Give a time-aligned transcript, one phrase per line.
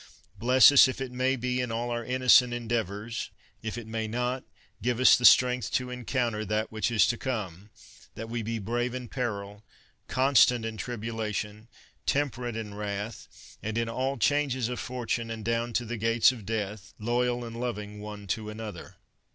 [0.39, 3.29] Bless us, if it may be, in all our innocent endeavours.
[3.61, 4.43] If it may not,
[4.81, 7.69] give us the strength to encounter that which is to come,
[8.15, 9.63] that we be brave in peril,
[10.07, 11.67] constant in tribulation,
[12.07, 13.27] temperate in wrath,
[13.61, 17.59] and in all changes of fortune, and down to the gates of death, loyal and
[17.59, 18.95] loving one to another.'